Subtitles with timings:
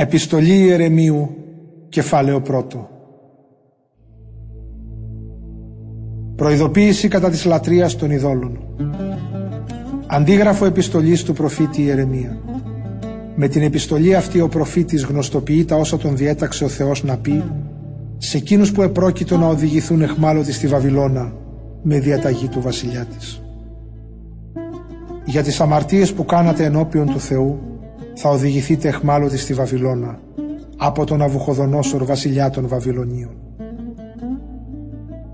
[0.00, 1.36] Επιστολή Ιερεμίου,
[1.88, 2.88] κεφάλαιο πρώτο.
[6.36, 8.58] Προειδοποίηση κατά της λατρείας των ειδόλων.
[10.06, 12.38] Αντίγραφο επιστολής του προφήτη Ιερεμία.
[13.36, 17.44] Με την επιστολή αυτή ο προφήτης γνωστοποιεί τα όσα τον διέταξε ο Θεός να πει
[18.16, 21.32] σε εκείνους που επρόκειτο να οδηγηθούν εχμάλωτοι στη Βαβυλώνα
[21.82, 23.42] με διαταγή του βασιλιά της.
[25.24, 27.60] Για τις αμαρτίες που κάνατε ενώπιον του Θεού
[28.20, 30.20] θα οδηγηθείτε εχμάλωτοι στη Βαβυλώνα
[30.76, 33.36] από τον Αβουχοδονόσορ βασιλιά των Βαβυλωνίων.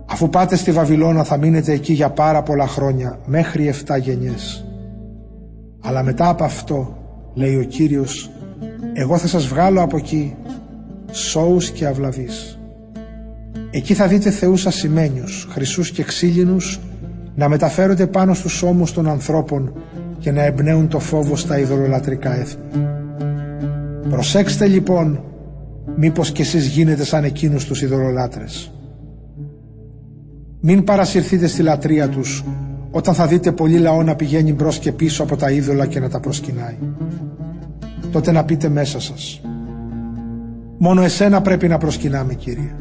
[0.06, 4.66] Αφού πάτε στη Βαβυλώνα θα μείνετε εκεί για πάρα πολλά χρόνια μέχρι 7 γενιές.
[5.80, 6.96] Αλλά μετά από αυτό,
[7.34, 8.30] λέει ο Κύριος,
[8.92, 10.36] εγώ θα σας βγάλω από εκεί
[11.10, 12.58] σώους και αυλαβείς.
[13.70, 16.80] Εκεί θα δείτε θεούς ασημένιους, χρυσούς και ξύλινους
[17.34, 19.72] να μεταφέρονται πάνω στους ώμους των ανθρώπων
[20.24, 22.62] και να εμπνέουν το φόβο στα ειδωλολατρικά έθνη.
[24.10, 25.24] Προσέξτε λοιπόν
[25.96, 28.72] μήπως κι εσείς γίνετε σαν εκείνους τους ειδωλολάτρες.
[30.60, 32.44] Μην παρασυρθείτε στη λατρεία τους
[32.90, 36.08] όταν θα δείτε πολύ λαό να πηγαίνει μπρος και πίσω από τα είδωλα και να
[36.08, 36.76] τα προσκυνάει.
[38.12, 39.40] Τότε να πείτε μέσα σας
[40.78, 42.74] «Μόνο εσένα πρέπει να προσκυνάμε Κύριε»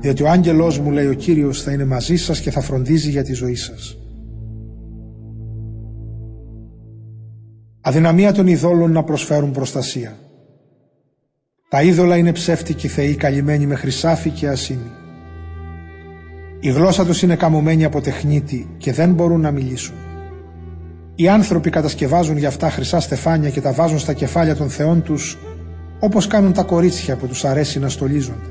[0.00, 3.24] διότι ο άγγελός μου λέει ο Κύριος θα είναι μαζί σας και θα φροντίζει για
[3.24, 3.96] τη ζωή σας.
[7.88, 10.18] Αδυναμία των ειδόλων να προσφέρουν προστασία.
[11.68, 14.90] Τα είδωλα είναι ψεύτικοι θεοί καλυμμένοι με χρυσάφι και ασύνη.
[16.60, 19.94] Η γλώσσα τους είναι καμωμένη από τεχνίτη και δεν μπορούν να μιλήσουν.
[21.14, 25.38] Οι άνθρωποι κατασκευάζουν για αυτά χρυσά στεφάνια και τα βάζουν στα κεφάλια των θεών τους
[26.00, 28.50] όπως κάνουν τα κορίτσια που τους αρέσει να στολίζονται.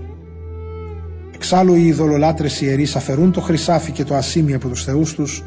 [1.33, 5.43] Εξάλλου οι ειδωλολάτρες ιερείς αφαιρούν το χρυσάφι και το ασήμι από τους θεούς τους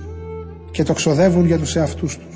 [0.70, 2.27] και το ξοδεύουν για τους εαυτούς τους.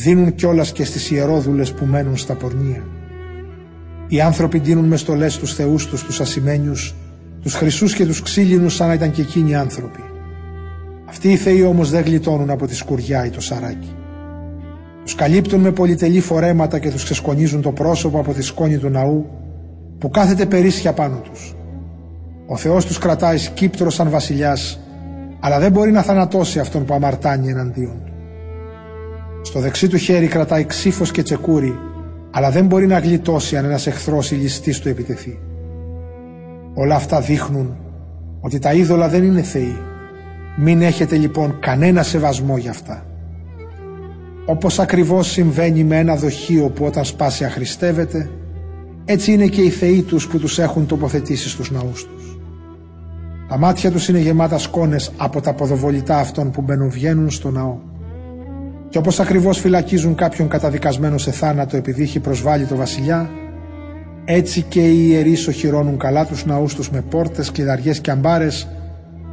[0.00, 2.84] Δίνουν κιόλας και στις ιερόδουλες που μένουν στα πορνεία.
[4.08, 6.94] Οι άνθρωποι δίνουν μες στολές τους θεούς τους τους ασημένιους,
[7.42, 10.04] τους χρυσούς και τους ξύλινους σαν να ήταν και εκείνοι άνθρωποι.
[11.08, 13.94] Αυτοί οι θεοί όμως δεν γλιτώνουν από τη σκουριά ή το σαράκι.
[15.04, 19.26] Τους καλύπτουν με πολυτελή φορέματα και τους ξεσκονίζουν το πρόσωπο από τη σκόνη του ναού
[19.98, 21.54] που κάθεται περίσσια πάνω τους.
[22.46, 24.80] Ο Θεός τους κρατάει σκύπτρο σαν βασιλιάς,
[25.40, 28.07] αλλά δεν μπορεί να θανατώσει αυτόν που αμαρτάνει εναντίον του.
[29.48, 31.78] Στο δεξί του χέρι κρατάει ξύφος και τσεκούρι,
[32.30, 35.38] αλλά δεν μπορεί να γλιτώσει αν ένας εχθρός ή ληστής του επιτεθεί.
[36.74, 37.76] Όλα αυτά δείχνουν
[38.40, 39.76] ότι τα είδωλα δεν είναι θεοί.
[40.56, 43.06] Μην έχετε λοιπόν κανένα σεβασμό για αυτά.
[44.46, 48.30] Όπως ακριβώς συμβαίνει με ένα δοχείο που όταν σπάσει αχρηστεύεται,
[49.04, 52.38] έτσι είναι και οι θεοί τους που τους έχουν τοποθετήσει στους ναούς τους.
[53.48, 57.78] Τα μάτια τους είναι γεμάτα σκόνες από τα ποδοβολητά αυτών που μπαινοβγαίνουν στο ναό.
[58.88, 63.30] Και όπως ακριβώς φυλακίζουν κάποιον καταδικασμένο σε θάνατο επειδή έχει προσβάλει το βασιλιά,
[64.24, 68.68] έτσι και οι ιερείς οχυρώνουν καλά τους ναούς τους με πόρτες, κλειδαριές και αμπάρες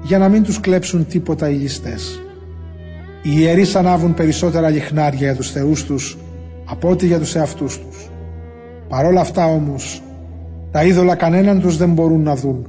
[0.04, 2.22] για να μην τους κλέψουν τίποτα οι ληστές.
[3.22, 6.18] Οι ιερείς ανάβουν περισσότερα λιχνάρια για τους θεούς τους
[6.66, 8.10] από ό,τι για τους εαυτούς τους.
[8.88, 10.02] Παρόλα αυτά όμως,
[10.72, 12.68] τα είδωλα κανέναν τους δεν μπορούν να δουν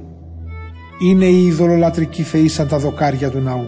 [0.99, 3.67] είναι οι ειδωλολατρικοί θεοί σαν τα δοκάρια του ναού.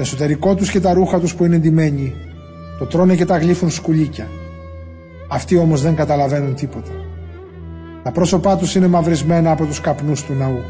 [0.00, 2.14] Το εσωτερικό τους και τα ρούχα τους που είναι ντυμένοι
[2.78, 4.28] το τρώνε και τα γλύφουν σκουλίκια.
[5.28, 6.90] Αυτοί όμως δεν καταλαβαίνουν τίποτα.
[8.02, 10.60] Τα πρόσωπά τους είναι μαυρισμένα από τους καπνούς του ναού.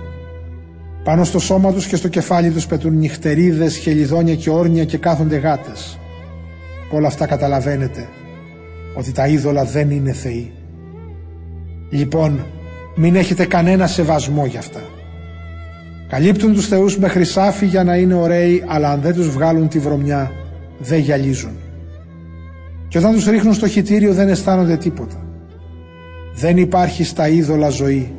[1.05, 5.37] Πάνω στο σώμα τους και στο κεφάλι τους πετούν νυχτερίδες, χελιδόνια και όρνια και κάθονται
[5.37, 5.99] γάτες.
[6.91, 8.09] όλα αυτά καταλαβαίνετε
[8.95, 10.53] ότι τα είδωλα δεν είναι θεοί.
[11.91, 12.47] Λοιπόν,
[12.97, 14.81] μην έχετε κανένα σεβασμό για αυτά.
[16.11, 19.79] Καλύπτουν τους θεούς με χρυσάφι για να είναι ωραίοι, αλλά αν δεν τους βγάλουν τη
[19.79, 20.31] βρωμιά,
[20.79, 21.57] δεν γυαλίζουν.
[22.89, 25.27] Και όταν τους ρίχνουν στο χιτήριο δεν αισθάνονται τίποτα.
[26.35, 28.15] Δεν υπάρχει στα είδωλα ζωή,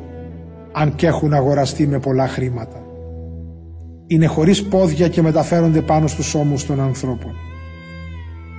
[0.72, 2.82] αν και έχουν αγοραστεί με πολλά χρήματα.
[4.06, 7.32] Είναι χωρίς πόδια και μεταφέρονται πάνω στους ώμους των ανθρώπων.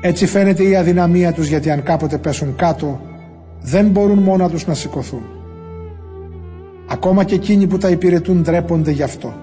[0.01, 3.01] Έτσι φαίνεται η αδυναμία τους γιατί αν κάποτε πέσουν κάτω,
[3.61, 5.42] δεν μπορούν μόνα τους να σηκωθούν.
[7.03, 9.33] Ακόμα και εκείνοι που τα υπηρετούν ντρέπονται γι' αυτό.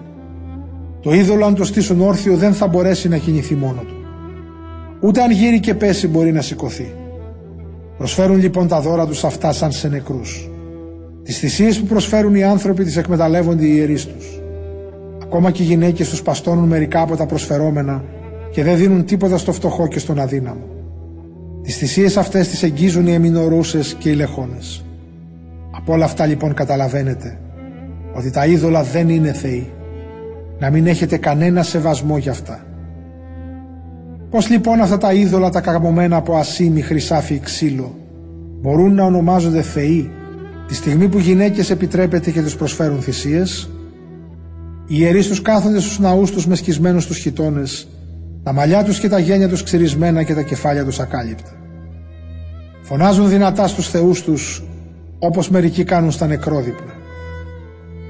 [1.02, 3.94] Το είδωλο αν το στήσουν όρθιο δεν θα μπορέσει να κινηθεί μόνο του.
[5.00, 6.94] Ούτε αν γύρει και πέσει μπορεί να σηκωθεί.
[7.98, 10.50] Προσφέρουν λοιπόν τα δώρα τους αυτά σαν σε νεκρούς.
[11.22, 14.40] Τις θυσίες που προσφέρουν οι άνθρωποι τις εκμεταλλεύονται οι ιερείς τους.
[15.22, 18.04] Ακόμα και οι γυναίκες τους παστώνουν μερικά από τα προσφερόμενα
[18.52, 20.64] και δεν δίνουν τίποτα στο φτωχό και στον αδύναμο.
[21.62, 24.84] Τις θυσίες αυτές τις εγγίζουν οι εμινορούσες και οι λεχόνες.
[25.70, 27.38] Από όλα αυτά λοιπόν καταλαβαίνετε
[28.12, 29.72] ότι τα είδωλα δεν είναι θεοί.
[30.58, 32.64] Να μην έχετε κανένα σεβασμό για αυτά.
[34.30, 37.94] Πώς λοιπόν αυτά τα είδωλα τα καγμωμένα από ασίμι, χρυσάφι, ξύλο
[38.60, 40.10] μπορούν να ονομάζονται θεοί
[40.66, 43.70] τη στιγμή που γυναίκες επιτρέπεται και τους προσφέρουν θυσίες,
[44.86, 47.88] οι ιερείς τους κάθονται στους ναούς τους με σκισμένους τους χιτώνες,
[48.42, 51.50] τα μαλλιά τους και τα γένια τους ξυρισμένα και τα κεφάλια τους ακάλυπτα.
[52.82, 54.64] Φωνάζουν δυνατά στους θεούς τους,
[55.18, 56.92] όπως μερικοί κάνουν στα νεκρόδειπνα.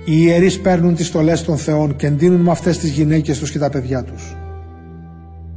[0.05, 3.59] Οι ιερείς παίρνουν τις στολές των θεών και εντείνουν με αυτές τις γυναίκες τους και
[3.59, 4.37] τα παιδιά τους.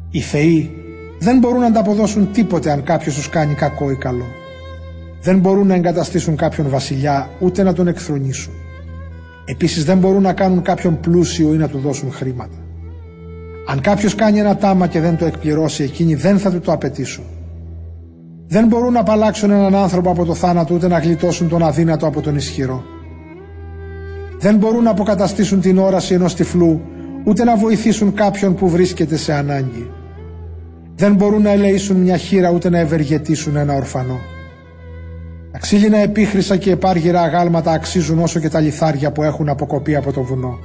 [0.10, 0.72] Οι θεοί
[1.20, 4.26] δεν μπορούν να ανταποδώσουν τίποτε αν κάποιος τους κάνει κακό ή καλό.
[5.22, 8.54] Δεν μπορούν να εγκαταστήσουν κάποιον βασιλιά ούτε να τον εκθρονήσουν.
[9.46, 12.58] Επίσης δεν μπορούν να κάνουν κάποιον πλούσιο ή να του δώσουν χρήματα.
[13.68, 17.24] Αν κάποιος κάνει ένα τάμα και δεν το εκπληρώσει εκείνοι δεν θα του το απαιτήσουν.
[18.48, 22.22] Δεν μπορούν να απαλλάξουν έναν άνθρωπο από το θάνατο ούτε να γλιτώσουν τον αδύνατο από
[22.22, 22.84] τον ισχυρό.
[24.44, 26.82] Δεν μπορούν να αποκαταστήσουν την όραση ενός τυφλού
[27.24, 29.92] ούτε να βοηθήσουν κάποιον που βρίσκεται σε ανάγκη.
[30.96, 34.20] Δεν μπορούν να ελεήσουν μια χείρα ούτε να ευεργετήσουν ένα ορφανό.
[35.52, 40.12] Τα ξύλινα επίχρησα και επάργυρα αγάλματα αξίζουν όσο και τα λιθάρια που έχουν αποκοπεί από
[40.12, 40.60] το βουνό.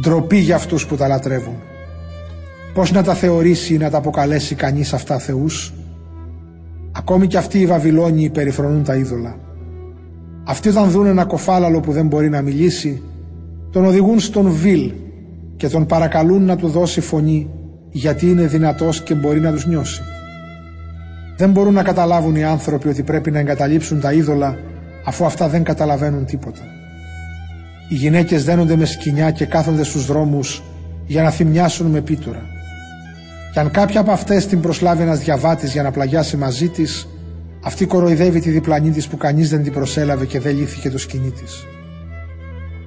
[0.00, 1.56] Ντροπή για αυτούς που τα λατρεύουν.
[2.74, 5.74] Πώς να τα θεωρήσει ή να τα αποκαλέσει κανείς αυτά θεούς;
[6.92, 9.36] Ακόμη και αυτοί οι Βαβυλώνιοι περιφρονούν τα είδωλα.
[10.48, 13.02] Αυτοί όταν δουν ένα κοφάλαλο που δεν μπορεί να μιλήσει,
[13.70, 14.92] τον οδηγούν στον Βιλ
[15.56, 17.50] και τον παρακαλούν να του δώσει φωνή
[17.90, 20.02] γιατί είναι δυνατός και μπορεί να τους νιώσει.
[21.36, 24.56] Δεν μπορούν να καταλάβουν οι άνθρωποι ότι πρέπει να εγκαταλείψουν τα είδωλα
[25.04, 26.60] αφού αυτά δεν καταλαβαίνουν τίποτα.
[27.88, 30.62] Οι γυναίκες δένονται με σκοινιά και κάθονται στους δρόμους
[31.06, 32.42] για να θυμιάσουν με πίτουρα.
[33.52, 37.08] Και αν κάποια από αυτές την προσλάβει ένας διαβάτης για να πλαγιάσει μαζί της,
[37.66, 41.30] αυτή κοροϊδεύει τη διπλανή της που κανείς δεν την προσέλαβε και δεν λύθηκε το σκηνή
[41.30, 41.66] της.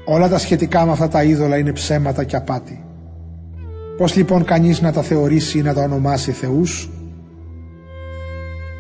[0.05, 2.83] Όλα τα σχετικά με αυτά τα είδωλα είναι ψέματα και απάτη.
[3.97, 6.89] Πώς λοιπόν κανείς να τα θεωρήσει ή να τα ονομάσει θεούς;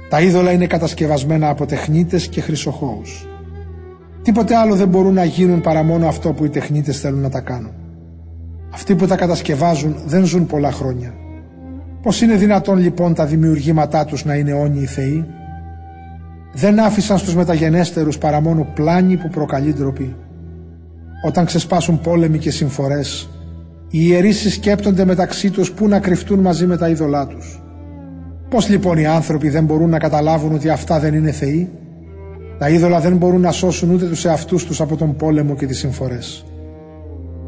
[0.09, 3.27] Τα είδωλα είναι κατασκευασμένα από τεχνίτες και χρυσοχώους.
[4.21, 7.39] Τίποτε άλλο δεν μπορούν να γίνουν παρά μόνο αυτό που οι τεχνίτες θέλουν να τα
[7.39, 7.71] κάνουν.
[8.73, 11.13] Αυτοί που τα κατασκευάζουν δεν ζουν πολλά χρόνια.
[12.01, 15.25] Πώς είναι δυνατόν λοιπόν τα δημιουργήματά τους να είναι όνειοι θεοί;
[16.53, 20.15] Δεν άφησαν στους μεταγενέστερους παρά μόνο πλάνη που προκαλεί ντροπή.
[21.25, 23.29] Όταν ξεσπάσουν πόλεμοι και συμφορές,
[23.89, 27.61] οι ιερείς συσκέπτονται μεταξύ τους πού να κρυφτούν μαζί με τα είδωλά τους.
[28.49, 31.69] Πώς λοιπόν οι άνθρωποι δεν μπορούν να καταλάβουν ότι αυτά δεν είναι θεοί;
[32.57, 35.77] Τα είδωλα δεν μπορούν να σώσουν ούτε τους εαυτούς τους από τον πόλεμο και τις
[35.77, 36.45] συμφορές.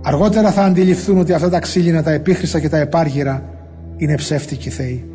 [0.03, 3.43] Αργότερα θα αντιληφθούν ότι αυτά τα ξύλινα, τα επίχρησα και τα επάργυρα
[3.97, 5.10] είναι ψεύτικοι θεοί.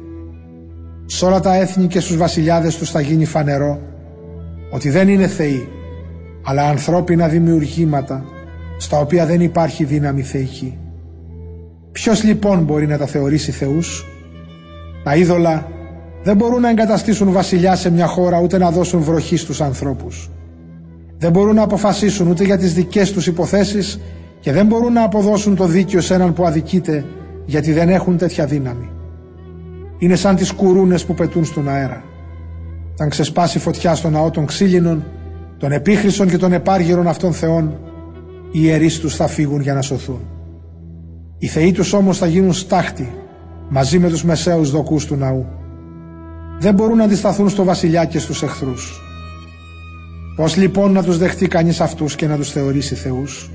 [1.07, 3.81] Σ' όλα τα έθνη και στους βασιλιάδες τους θα γίνει φανερό
[4.71, 5.69] ότι δεν είναι θεοί,
[6.43, 8.25] αλλά ανθρώπινα δημιουργήματα
[8.79, 10.79] στα οποία δεν υπάρχει δύναμη θεϊκή.
[11.93, 14.05] Ποιος λοιπόν μπορεί να τα θεωρήσει θεούς;
[15.05, 15.67] Τα είδωλα
[16.23, 20.31] δεν μπορούν να εγκαταστήσουν βασιλιά σε μια χώρα ούτε να δώσουν βροχή στους ανθρώπους.
[21.19, 24.01] Δεν μπορούν να αποφασίσουν ούτε για τις δικές τους υποθέσεις
[24.41, 27.05] και δεν μπορούν να αποδώσουν το δίκαιο σε έναν που αδικείται
[27.45, 28.91] γιατί δεν έχουν τέτοια δύναμη.
[29.99, 32.05] Είναι σαν τις κουρούνες που πετούν στον αέρα.
[32.93, 35.05] Όταν ξεσπάσει φωτιά στον ναό των ξύλινων,
[35.59, 37.79] των επίχρυσων και των επάργυρων αυτών θεών,
[38.51, 40.21] οι ιερείς τους θα φύγουν για να σωθούν.
[41.39, 43.15] Οι θεοί τους όμως θα γίνουν στάχτη
[43.69, 45.47] μαζί με τους μεσαίους δοκούς του ναού.
[46.59, 49.01] Δεν μπορούν να αντισταθούν στο βασιλιά και στους εχθρούς.
[50.37, 53.51] Πώς λοιπόν να τους δεχτεί κανείς αυτούς και να τους θεωρήσει θεούς;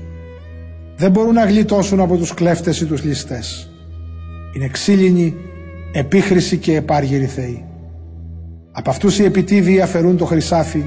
[0.96, 3.70] Δεν μπορούν να γλιτώσουν από τους κλέφτες ή τους ληστές.
[4.56, 5.34] Είναι ξύλινοι,
[5.92, 7.64] επίχρηση και επάργυροι θεοί.
[8.72, 10.84] Από αυτούς οι επιτίδιοι αφαιρούν το χρυσάφι,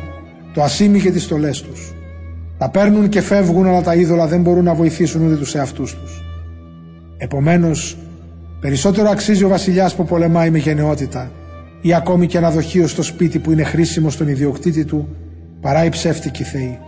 [0.53, 1.93] το ασίμι και τις στολές τους.
[2.57, 6.23] Τα παίρνουν και φεύγουν αλλά τα είδωλα δεν μπορούν να βοηθήσουν ούτε τους εαυτούς τους.
[7.17, 7.97] Επομένως,
[8.59, 11.31] περισσότερο αξίζει ο βασιλιάς που πολεμάει με γενναιότητα
[11.81, 15.07] ή ακόμη και ένα δοχείο στο σπίτι που είναι χρήσιμο στον ιδιοκτήτη του
[15.61, 16.79] παρά η ψεύτικη θεή.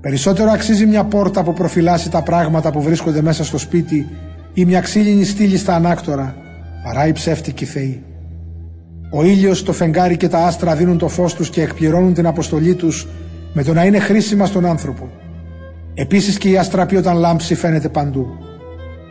[0.00, 4.08] Περισσότερο αξίζει μια πόρτα που προφυλάσσει τα πράγματα που βρίσκονται μέσα στο σπίτι
[4.54, 6.34] ή μια ξύλινη στήλη στα ανάκτορα
[6.84, 8.02] παρά η ψεύτικη θεή.
[9.12, 12.74] Ο ήλιος, το φεγγάρι και τα άστρα δίνουν το φως τους και εκπληρώνουν την αποστολή
[12.74, 13.06] τους
[13.52, 15.10] με το να είναι χρήσιμα στον άνθρωπο.
[15.94, 18.26] Επίσης και η αστραπή όταν λάμψει φαίνεται παντού.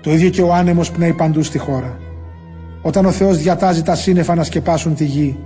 [0.01, 1.97] Το ίδιο και ο άνεμος πνέει παντού στη χώρα.
[2.81, 5.39] Όταν ο Θεός διατάζει τα σύννεφα να σκεπάσουν τη γη,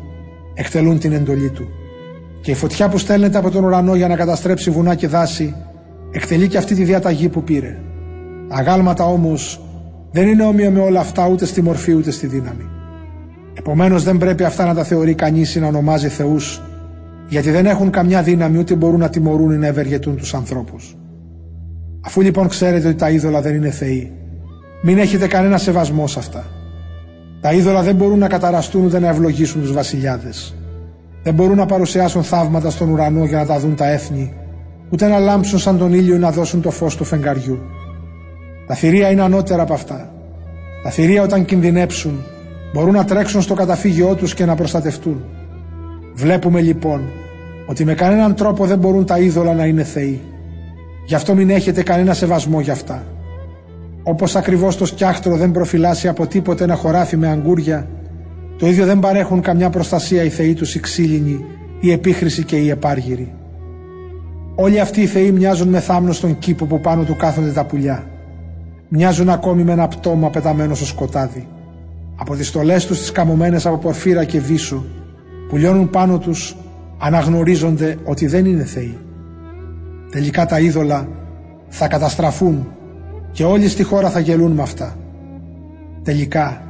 [0.54, 1.68] εκτελούν την εντολή Του.
[2.42, 5.56] Και η φωτιά που στέλνεται από τον ουρανό για να καταστρέψει βουνά και δάση,
[6.12, 7.80] εκτελεί και αυτή τη διαταγή που πήρε.
[8.50, 9.63] Τα αγάλματα όμως
[10.14, 12.70] δεν είναι όμοια με όλα αυτά ούτε στη μορφή ούτε στη δύναμη.
[13.54, 16.62] Επομένως δεν πρέπει αυτά να τα θεωρεί κανείς ή να ονομάζει θεούς,
[17.28, 20.98] γιατί δεν έχουν καμιά δύναμη ούτε μπορούν να τιμωρούν ή να ευεργετούν τους ανθρώπους.
[22.06, 24.12] Αφού λοιπόν ξέρετε ότι τα είδωλα δεν είναι θεοί,
[24.84, 26.46] μην έχετε κανένα σεβασμό σε αυτά.
[27.42, 30.56] Τα είδωλα δεν μπορούν να καταραστούν ούτε να ευλογήσουν τους βασιλιάδες.
[31.24, 34.34] Δεν μπορούν να παρουσιάσουν θαύματα στον ουρανό για να τα δουν τα έθνη,
[34.90, 37.60] ούτε να λάμψουν σαν τον ήλιο ή να δώσουν το φως του φεγγαριού.
[38.68, 40.14] Τα θηρία είναι ανώτερα από αυτά.
[40.84, 42.24] Τα θηρία όταν κινδυνέψουν
[42.74, 45.24] μπορούν να τρέξουν στο καταφύγιό τους και να προστατευτούν.
[46.14, 47.10] Βλέπουμε λοιπόν
[47.68, 50.22] ότι με κανέναν τρόπο δεν μπορούν τα είδωλα να είναι θεοί.
[51.06, 53.04] Γι' αυτό μην έχετε κανένα σεβασμό για αυτά.
[54.04, 57.88] Όπως ακριβώς το σκιάχτρο δεν προφυλάσσει από τίποτε ένα χωράφι με αγκούρια,
[58.58, 61.46] το ίδιο δεν παρέχουν καμιά προστασία οι θεοί τους οι ξύλινοι,
[61.80, 63.34] η επίχρηση και οι επάργυροι.
[64.56, 68.08] Όλοι αυτοί οι θεοί μοιάζουν με θάμνο στον κήπο που πάνω του κάθονται τα πουλιά.
[68.96, 71.48] Μοιάζουν ακόμη με ένα πτώμα πεταμένο στο σκοτάδι.
[72.16, 74.84] Από τις στολές τους τις καμωμένες από πορφύρα και βίσου,
[75.50, 76.56] που λιώνουν πάνω τους,
[76.98, 78.98] αναγνωρίζονται ότι δεν είναι θεοί.
[80.12, 81.08] Τελικά τα είδωλα
[81.68, 82.68] θα καταστραφούν
[83.32, 84.98] και όλοι στη χώρα θα γελούν με αυτά.
[86.04, 86.64] Τελικά,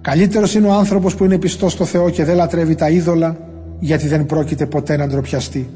[0.00, 3.36] καλύτερος είναι ο άνθρωπος που είναι πιστός στο Θεό και δεν λατρεύει τα είδωλα
[3.78, 5.70] γιατί δεν πρόκειται ποτέ να ντροπιαστεί.